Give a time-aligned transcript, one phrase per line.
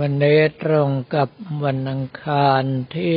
[0.00, 1.30] วันนี้ตรงกับ
[1.64, 2.62] วันอังคาร
[2.96, 3.16] ที่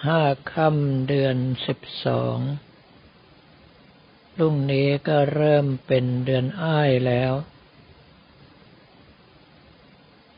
[0.00, 1.36] 15 ค่ำเดือน
[2.88, 7.32] 12 รุ่งนี้ก็เริ่มเป็นเดือนอ้ายแล้ว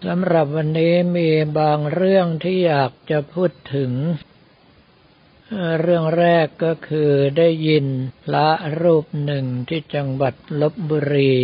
[0.05, 3.93] สำหรับวันนี้มีบางเรื่องที่อยากจะพูดถึง
[5.80, 7.87] เรื่องแรกก็คือได้ยิน
[8.25, 8.48] พระ
[8.83, 11.34] รูปหนึ่งที่จังหวัดลบบุรี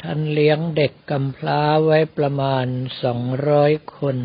[0.00, 2.66] ท่านเลี้ยงเด็กกำพร้าไว้ประมาณ
[3.02, 4.16] สองร้อยคน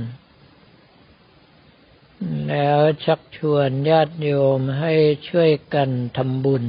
[2.49, 4.93] แล้วชักชวนญาติโยมให้
[5.29, 6.63] ช่วยกันทำบุญ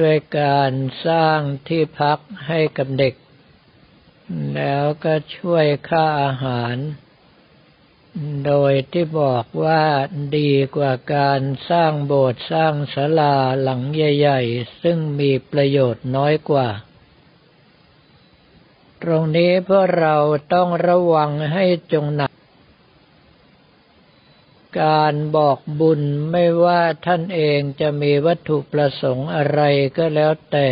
[0.00, 0.72] ด้วยการ
[1.06, 3.14] สร้างที่พักให้กับเด็ก
[4.54, 6.76] แล้วก็ช่วยค่าอาหาร
[8.46, 9.84] โดยที่บอกว่า
[10.36, 16.68] ดีกว่าการสร้างโบสถ์สร้างศาลาหลังใหญ่ๆ ซึ่งมีประโยชน์น้อยกว่า
[19.02, 20.16] ตรงนี้พวกเรา
[20.54, 22.30] ต้องระวังให้จงหนัก
[24.82, 29.60] การบอกบุญไม่ว่าท่านเองจะมีวัตถุประสงค์อะไร
[29.96, 30.68] ก็แล้วแต่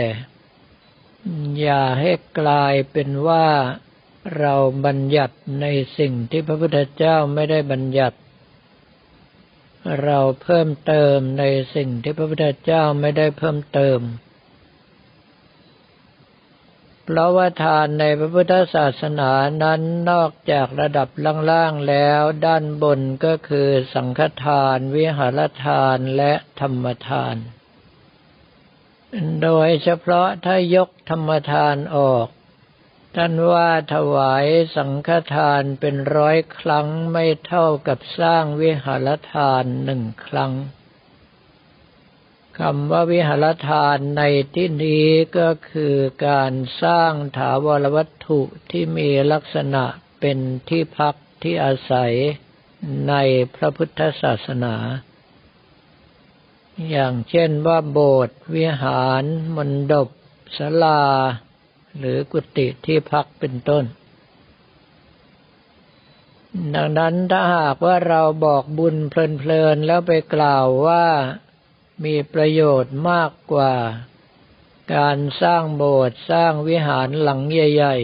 [1.61, 3.47] อย่าให้กลายเป็นว่า
[4.39, 4.55] เรา
[4.87, 5.67] บัญญัติใน
[5.99, 8.19] สิ่งที่พระพุทธเจ้าไม่ได้บัญญัติ
[10.03, 14.01] เราเพิ่มเติมในสิ่งที่พระพุทธเจ้าไม่ได้เพิ่มเติม
[17.05, 19.31] เพราะว่าทานในพระพุทธศาสนา
[19.63, 21.09] นั้นนอกจากระดับ
[21.51, 27.37] ล่างๆแล้วด้านบนก็คือสังฆทาน วิหารทานและธรรมทาน
[29.43, 32.29] โดยเฉพาะถ้ายกธรรมทานออก
[33.17, 34.47] ท่านว่าถวาย
[34.77, 40.53] สังฆทานเป็นร้อยครั้งไม่เท่ากับสร้างวิหารทานหนึ่งครั้ง
[42.59, 44.23] คำว่าวิหารทานใน
[44.55, 45.07] ที่นี้
[45.39, 45.95] ก็คือ
[46.29, 46.53] การ
[46.83, 48.41] สร้างถาวรวัตถุ
[48.71, 49.85] ที่มีลักษณะ
[50.21, 52.13] เป็นที่พักที่อาศัย
[53.09, 53.15] ใน
[53.55, 54.75] พระพุทธศาสนา
[56.91, 59.25] อย่างเช่นว่าโบสถ์วิหาร
[59.57, 60.09] มณฑป
[60.57, 61.03] ศาลา
[61.99, 63.85] หรือกุฏิที่พักเป็นต้น
[66.75, 71.05] ดังนั้นถ้าหากว่าเราบอกบุญเพลินๆแล้วไปกล่าวว่า
[72.05, 73.75] มีประโยชน์มากกว่า
[74.97, 77.97] การสร้างโบสถ์สร้างวิหารหลังใหญ่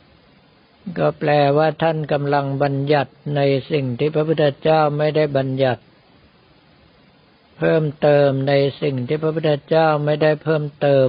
[0.00, 3.40] ๆ ก็แปลว่าท่านกำลังบัญญัติใน
[3.70, 5.82] สิ่งที่พระพุทธเจ้าไม่ได้บัญญัติ
[7.60, 11.08] เพิ่มเติมในสิ่งที่พระพุทธเจ้าไม่ได้เพิ่มเติม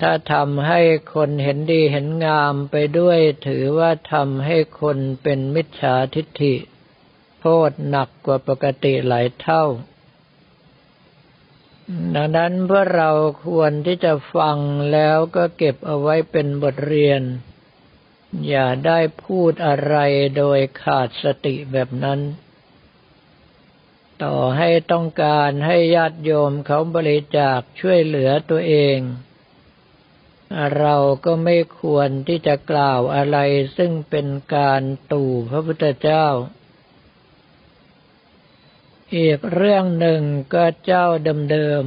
[0.00, 0.80] ถ้าทำให้
[1.14, 6.54] คนเห็นดีเห็นงามไปด้วยถือว่าทำให้คนเป็นมิจฉาทิฏฐิ
[7.40, 9.64] โทษหนักกว่าปกติหลายเท่า
[12.14, 13.10] ดังนั้นเพื่อเรา
[13.46, 14.58] ควรที่จะฟัง
[14.92, 17.22] แล้วก็เก็บเอาไว้เป็นบทเรียน
[18.48, 19.96] อย่าได้พูดอะไร
[20.38, 22.20] โดยขาดสติแบบนั้น
[24.22, 28.98] ต่อให้ต้องการให้ญาติโยมเขาบริจาคช่วยเหลือตัวเอง
[30.78, 33.38] เราก็ไม่ควรที่จะกล่าวอะไร
[33.76, 34.82] ซึ่งเป็นการ
[35.12, 36.26] ตู่พระพุทธเจ้า
[39.16, 40.22] อีกเรื่องหนึ่ง
[40.54, 41.06] ก็เจ้า
[41.50, 41.84] เดิม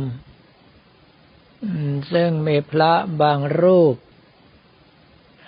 [1.23, 3.95] ๆซึ่งมีพระบางรูป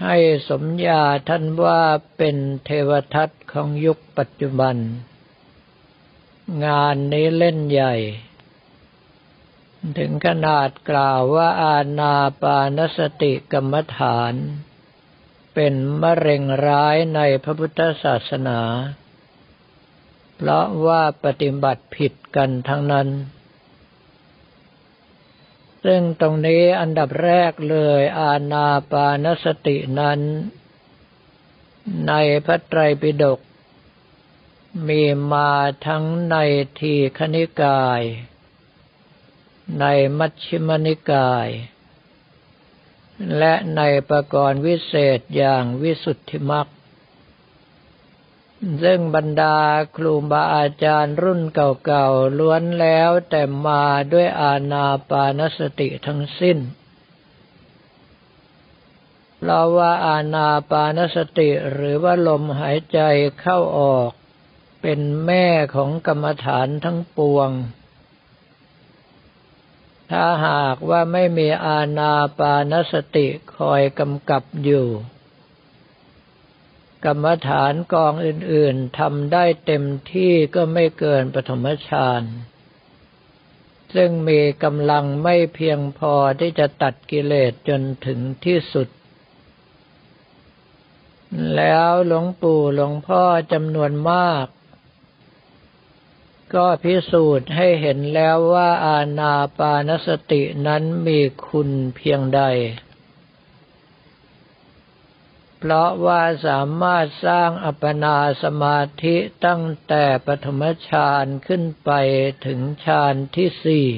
[0.04, 0.18] ให้
[0.50, 1.84] สมญาท่านว่า
[2.18, 2.36] เป็น
[2.66, 4.76] เทวทัตของยุคปัจจุบัน
[6.66, 7.96] งานนี้เล่นใหญ่
[9.98, 14.34] ถึงขนาดกล่าวว่าอาณาปานสติกรรมฐาน
[15.54, 18.60] เป็นมะเร็งร้ายในพระพุทธศาสนา
[20.36, 23.08] เพราะว่าปฏิบัติผิดกันทั้งนั้น
[25.86, 30.20] ซึ่งตรงนี้อันดับแรกเลยอาณาปานสตินั้น
[32.08, 32.14] ใน
[32.46, 33.40] พระไตรปิฎก
[34.88, 35.52] มีมา
[35.88, 36.36] ทั้งใน
[36.80, 38.02] ทีคณิกาย
[39.80, 39.86] ใน
[40.18, 41.48] มัชฌิมนิกาย
[43.38, 46.68] และในประกรณ์วิเศษอย่างวิสุทธิมัก
[48.84, 49.58] ซึ่งบรรดา
[49.96, 53.84] ครูบาอาจารย์รุ่นเก่าๆล้วนแล้วแต่มา
[54.14, 56.58] ด้วยอาณาปานสติทั้งสิ้น
[59.44, 63.00] เราว่าอาณาปานสติหรือว่าลมหายใจ
[63.40, 64.12] เข้าออก
[64.88, 67.50] เป็นแม่ของกรรมฐานทั้งปวง
[70.12, 73.28] ถ้าหากว่าไม่มีอาณาปานสติ
[73.58, 74.88] คอยกำกับอยู่
[77.06, 82.22] กรรมฐานกองอื่นๆทำได้เต็มที่ก็ไม่เกินปฐมฌาน
[83.96, 88.88] ซึ่งมีกำลังไม่เพียงพอที่จะตัดกิเลสจนถึงที่สุด
[91.56, 93.24] แล้วหลวงปู่หลวงพ่อ
[93.54, 94.46] จำนวนมาก
[96.54, 102.42] ก็พิสูจน์ให้เห็นแล้วว่าอาณาปานสตินั้นมีคุณเพียงใด
[105.60, 109.16] เพราะว่าสามารถสร้างอัปปนาสมาธิ
[109.46, 111.92] ตั้งแต่ปฐมฌานขึ้นไป
[112.46, 113.90] ถึงฌานที่สี่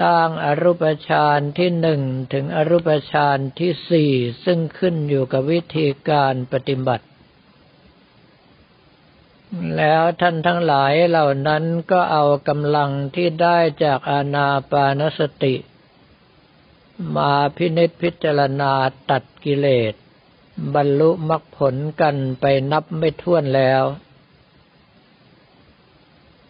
[0.00, 2.02] สร้างอรูปฌานที่หนึ่ง
[2.32, 4.12] ถึงอรูปฌานที่สี่
[4.44, 7.06] ซึ่งขึ้นอยู่กับวิธีการปฏิบัติ
[9.76, 15.54] แล้วท่านทั้งหลายเหล่านั้นก็เอากำลังที่ได้จากอาณาปานสติ
[17.14, 18.72] มาพินิจพิจารณา
[19.10, 19.94] ตัดกิเลส
[20.74, 23.84] บรรลุมรรคผลกันไปนับไม่ถ้วนแล้ว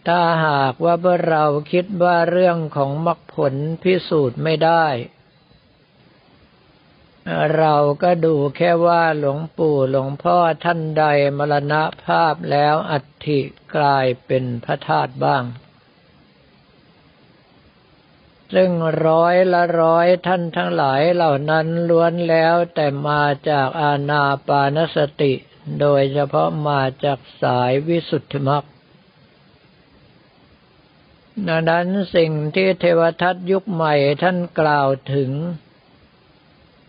[0.07, 3.53] ถ้าหากว่าเมื่อเราคิดว่าเรื่องของมรรคผล
[3.83, 4.85] พิสูจน์ไม่ได้
[7.57, 11.03] เราก็ดูแค่ว่าหลวงปู่หลวงพ่อท่านใด
[11.37, 11.73] มรณ
[12.05, 13.39] ภาพแล้วอัฐิ
[13.75, 15.43] กลายเป็นพระธาตุบ้าง
[18.53, 18.71] ซึ่ง
[19.07, 25.33] ร้อยละร้อยท่านทั้งหลายเหล่านั้นล้วนแล้วแต่มาจากอาณาปานสติ
[25.79, 28.63] โดยเฉพาะมาจากสายวิสุทธิมรรค
[31.47, 33.93] ดังนั้นสิ่งที่เทวทัตยุคใหม่
[34.23, 35.31] ท่านกล่าวถึง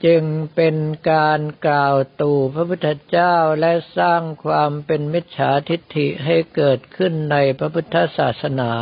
[0.05, 0.25] จึง
[0.55, 0.77] เป็น
[1.11, 8.73] การกล่าวตู่พระพุทธเจ้าและสร้างความเป็นมิจฉาทิฏฐิให้เกิดขึ้นในพระพุทธศาสนา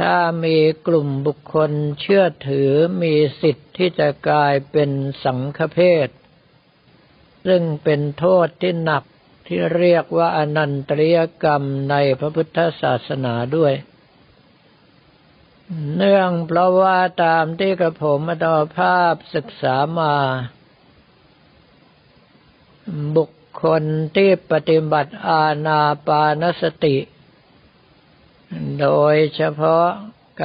[0.00, 2.70] ถ้ามีกลุ่มบุคคลเชื่อถือ
[3.02, 4.90] มีสิทธิ์ที่จะกลายเป็น
[5.24, 6.08] สังฆเพศ
[7.46, 9.04] ซึ่งเป็นโทษที่หนัก
[9.46, 13.72] ที่เรียกว่าอนันตริยกรรมในพระพุทธศาสนาด้วย
[15.96, 18.46] เนื่องเพราะว่าตามที่กระผมอด
[18.78, 20.14] ภาพศึกษามา
[23.16, 23.30] บุค
[23.62, 23.82] คล
[24.16, 26.96] ที่ปฏิบัติอาณาปานสติ
[28.80, 29.86] โดยเฉพาะ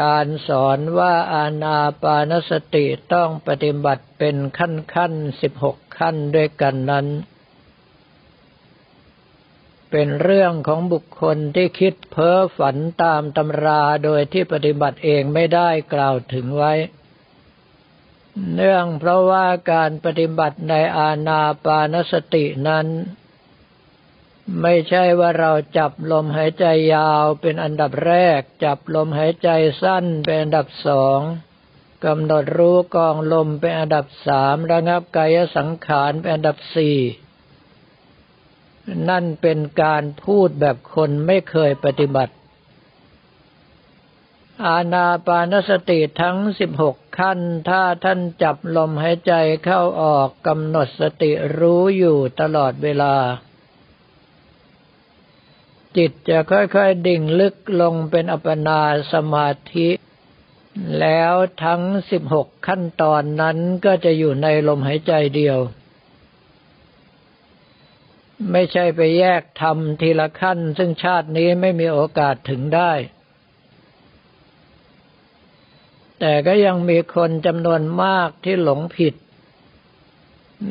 [0.02, 7.08] การสอนว่าอาณาปานสติต้องปฏิบัติเป็นขั้นขั้นสิบหกขั้นด้วยกันนั้น
[9.92, 16.74] เป็นเรื่องของบุคคลที่คิดเพ้อฝันตามตำราโดยที่ปฏิบัติเองไม่ได้กล่าวถึงไว้
[18.54, 22.88] เนื่องเพราะว่าการปฏิบัติในอาณาปานสตินั้น
[24.62, 29.50] ไม่ใช่ว่าเราจับลมหายใจยาวเป็นอันดับแรก จับลมหายใจ
[29.82, 31.20] สั้นเป็นอันดับสอง
[32.06, 36.98] กำหนดรู้กองลมเป็นอันดับสามระงับกายสังขารเป็นอันดับสี่
[39.10, 42.34] นั่นเป็นการพูดแบบคนไม่เคยปฏิบัติ
[44.66, 47.40] อาณาปานสติทั้งสิบหกขั้น
[47.70, 49.34] ถ้าท่านจับลมหายใจ
[49.66, 53.16] เข้าออกกำหนดสติรู้อยู่ตลอดเวลา
[55.98, 58.80] จิตจะค่อยๆดิ่งลึกลงเป็นอัปปนา
[59.14, 59.90] สมาธิ
[61.00, 61.82] แล้วทั้ง
[62.12, 65.58] สิบหกขั้นตอนนั้นก็จะอยู่ในลมหายใจเดียว
[68.52, 72.92] ไม่ใช่ไปแยกทำทีละขั้น ซึ่งชาตินี้ไม่มีโอกาสถึงได้
[76.20, 79.16] แต่ก็ยังมีคนจำนวนมากที่หลงผิด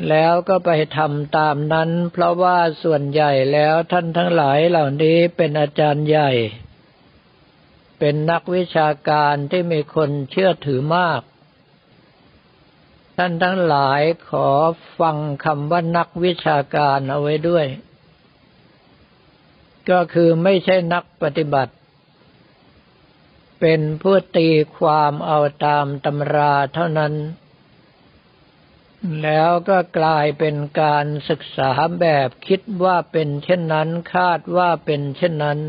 [0.09, 6.31] แล้วก็ไปทำตามนั้น เพราะว่าส่วนใหญ่แล้วท่านทั้งหลายเหล่านี้เป็นอาจารย์ใหญ่
[7.99, 11.21] เป็นนักวิชาการที่มีคนเชื่อถือมาก
[13.19, 14.47] ท่านทั้งหลายขอ
[14.99, 17.65] ฟังคำว่านักวิชาการเอาไว้ด้วย
[19.89, 21.73] ก็คือไม่ใช่นักปฏิบัติ
[23.59, 27.13] เป็นผู้ตีความเอาตามตำราเท่านั้น
[29.23, 35.59] แล้วก็กลายเป็นการศึกษาแบบคิดว่าเป็นเช่นนั้นคาดว่าเป็นเช่นนั้น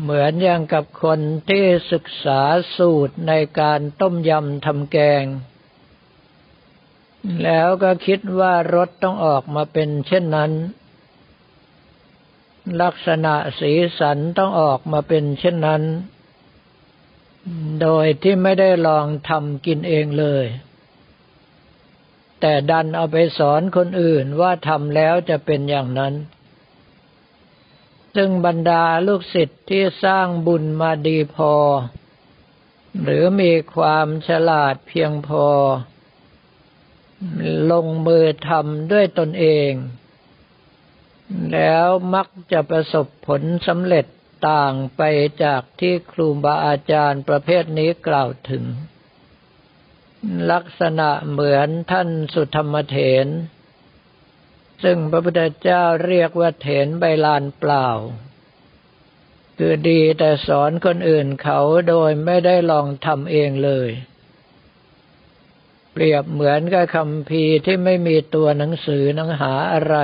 [0.00, 2.40] เหมือนอย่างกับคนที่ศึกษา
[2.76, 5.24] สูตรในการต้มยำทำแกง
[7.44, 10.52] แล้วก็คิดว่ารสต้องออกมาเป็นเช่นนั้น
[12.82, 15.82] ลักษณะสีสันต้องออกมาเป็นเช่นนั้น
[17.82, 20.46] โดยที่ไม่ได้ลองทำกินเองเลย
[22.40, 26.14] แต่ดันเอาไปสอนคนอื่นว่าทำแล้วจะเป็นอย่างนั้น
[28.14, 31.54] ซึ่งบรรดาลูกศิษย์ที่สร้างบุญมาดีพอ
[33.02, 35.46] หรือมีความฉลาดเพียงพอ
[37.70, 39.72] ลงมือทำด้วยตนเอง
[41.52, 44.06] แล้วมักจะประสบผลสำเร็จ
[44.48, 45.02] ต่างไป
[45.44, 48.64] จากที่ครูบาอาจารย์ประเภทนี้กล่าวถึง
[50.52, 53.26] ลักษณะเหมือนท่านสุธรรมเถน
[54.82, 57.88] ซึ่งพระพุทธเจ้าเรียกว่าเถนใบลานเปล่า
[59.58, 63.90] คือดีแต่สอนคนอื่นเขาโดยไม่ได้ลองทำเองเลย
[65.92, 69.96] เปรียบเหมือนกับคำพีที่ไม่มีตัวหนังสือหนังหาอะไร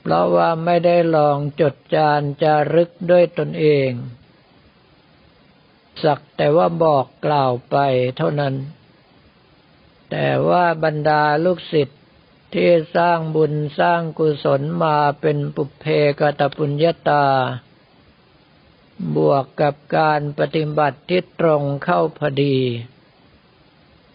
[0.00, 3.90] เพราะว่าไม่ได้ลองจดจานจารึกด้วยตนเอง
[6.04, 7.76] สักแต่ว่าบอกกล่าวไป
[8.16, 8.54] เท่านั้น
[10.10, 11.99] แต่ว่าบรรดาลูกศิษย์
[12.54, 15.84] ที่สร้างบุญสร้างกุศลมาเป็นปุเพ
[16.20, 17.26] กตปุญญาตา
[19.16, 22.58] บวกกับการปฏิบัติที่ตรงเข้าพอดี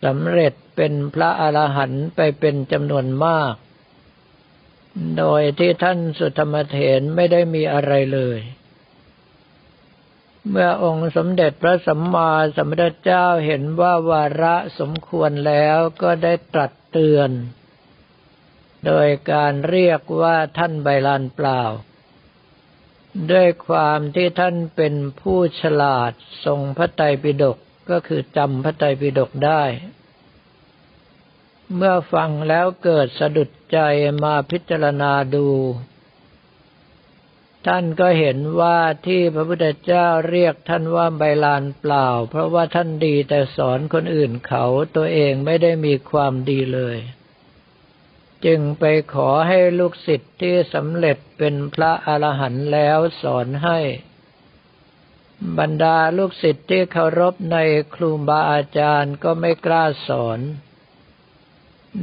[0.04, 3.54] สำเร็จเป็นพระอรหันต์ไปเป็นจำนวนมาก
[5.18, 8.40] โดยที่ท่านสุธรรมเถนไม่ได้มีอะไรเลย
[10.50, 17.30] เมื่อองค์สมเด็จพระสัมมาสัมพุทธเจ้าเห็นว่าวาระสมควรแล้วก็ได้ตรัสเตือน
[18.86, 21.64] โดยการเรียกว่าท่านใบลานเปล่า
[23.32, 26.12] ด้วยความที่ท่านเป็นผู้ฉลาด
[26.46, 27.58] ทรงพระไตรปิฎก
[27.90, 29.64] ก็คือจำพระไตรปิฎกได้
[31.76, 33.80] เมื่อฟังแล้วเกิดสะดุดใจ
[34.24, 35.48] มาพิจารณาดู
[37.68, 44.66] ท่านก็เห็นว่าที่พระพุทธเจ้าเรียกท่านว่าใบลานเปล่า เพราะว่าท่านดีแต่สอนคนอื่นเขา
[44.96, 46.98] ตัวเองไม่ได้มีความดีเลย
[48.46, 53.80] จึงไปขอให้ลูกศิษย์ที่สำเร็จเป็นพระอรหันต์แล้วสอนให้
[55.60, 57.58] บรรดาลูกศิษย์ที่เคารพใน
[57.96, 60.40] ครูบาอาจารย์ก็ไม่กล้าสอน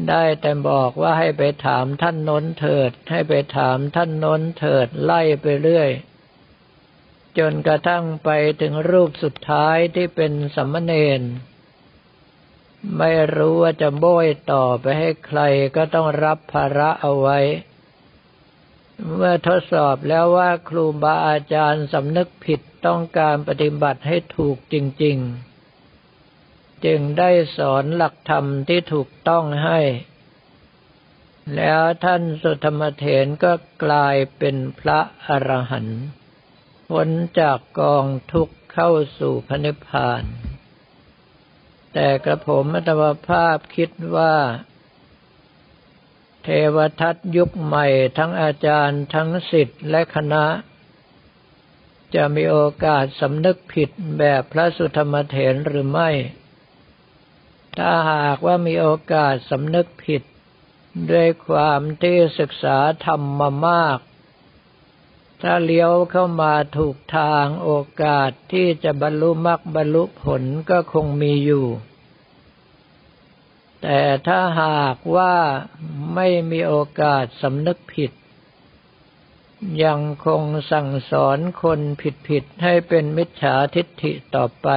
[0.09, 5.91] ได้แต่บอกว่าให้ไปถามท่านน้นเถิด ให้ไปถามท่านน้นเถิดไล่ไปเรื่อย
[7.39, 8.31] จนกระทั่งไป
[8.61, 11.21] ถึงรูปสุดท้ายที่เป็นสัมมเนน
[12.99, 15.41] ไม่รู้ว่าจะโบยต่อไปให้ใคร
[15.77, 17.39] ก็ต้องรับภาระเอาไว้
[19.15, 24.75] เมื่อทดสอบแล้วว่าครูบาอาจารย์สำนึกผิดต้องการปฏิบัติให้ถูกจ
[25.05, 25.17] ริง
[26.01, 29.81] ๆ จึงได้สอนหลักธรรมที่ถูกต้องให้
[31.57, 33.53] แล้วท่านสุธรรมเถนก็
[33.85, 36.03] กลายเป็นพระอรหันต์
[36.91, 37.09] พ้น
[37.41, 40.23] จากกองทุกข์เข้าสู่พระนิพพาน
[41.93, 44.35] แต่กระผมอัตวภาพคิดว่า
[46.43, 47.87] เทวทัตยุคใหม่
[48.19, 50.45] ทั้งอาจารย์ทั้งสิทธิ์และคณะ
[52.15, 56.11] จะมีโอกาสสำนึกผิดแบบพระสุธรรมเถนหรือไม่
[57.79, 60.23] ถ้าหากว่ามีโอกาสสำนึกผิด
[61.11, 63.99] ด้วยความที่ศึกษาธรรมมามาก
[65.43, 67.71] ถ้าเลี้ยวเข้ามาถูกทางโอ
[68.03, 71.67] กาสที่จะบรรลุมรรคบรรลุผลก็คงมีอยู่
[73.83, 75.35] แต่ถ้าหากว่า
[76.15, 78.13] ไม่มีโอกาสสำนึกผิด
[79.85, 81.81] ยังคงสั่งสอนคน
[82.29, 84.69] ผิดๆให้เป็นมิจฉาทิฏฐิต่อไป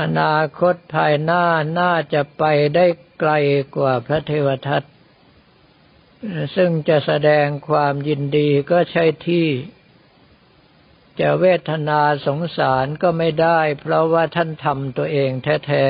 [0.00, 1.44] อนาคตภายหน้า
[1.78, 2.86] น่าจะไปได้
[3.20, 3.32] ไกล
[3.76, 4.82] กว่าพระเทวทัต
[6.56, 9.48] ซึ่งจะแสดงความยินดีก็ใช่ที่
[11.20, 15.30] จะเวทนาสงสารก็ไม่ได้ เพราะว่าท่านทำตัวเอง
[15.66, 15.86] แท้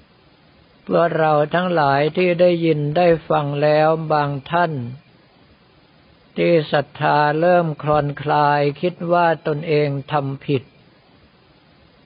[0.00, 4.72] ๆ เพื่อเราทั้งหลายที่ได้ยินได้ฟังแล้วบางท่าน
[6.36, 10.62] ที่ศรัทธาเริ่มคลอนคลายคิดว่าตนเองทำผิด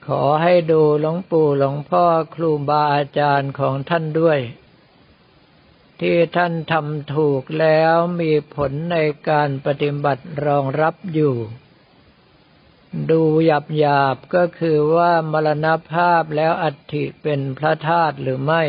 [0.07, 4.39] ขอให้ดูหลวงปู่หลวงพ่อครูบาอาจารย์ของท่านด้วย
[6.03, 8.97] ที่ท่านทำถูกแล้วมีผลใน
[9.29, 11.35] การปฏิบัติรองรับอยู่
[13.11, 18.63] ดูหยาบหยาบก็คือว่ามรณภาพแล้วอัฐิเป็นพระธาตุหรือไม่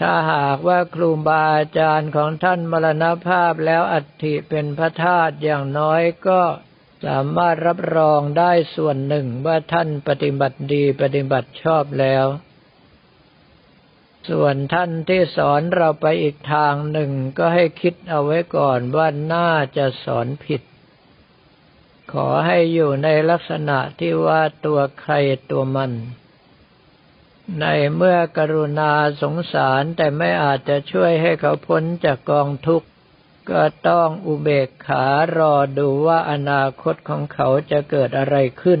[0.00, 6.40] ถ้าหากว่าครูบาอาจารย์ของท่านมรณภาพแล้วอัฐิเป็นพระธาตุอย่างน้อยก็
[7.06, 12.26] สามารถรับรองได้ส่วนหนึ่งว่าท่านปฏิบัติดีปฏิบัติชอบแล้ว
[14.28, 20.62] ส่วนท่านที่สอนเราไปอีกทางหนึ่งก็ให้คิดเอาไว้ก่อนว่าน่าจะสอนผิด
[22.12, 25.14] ขอให้อยู่ในลักษณะที่ว่าตัวใคร
[25.50, 25.92] ตัวมัน
[27.60, 28.92] ในเมื่อกรุณา
[29.22, 32.88] สงสารแต่ไม่อาจจะช่วยให้เขาพ้นจากกองทุกข์
[33.50, 35.04] ก็ต้องอุเบกขา
[35.38, 38.80] รอดูว่าอนาคตของเขาจะเกิดอะไรขึ้น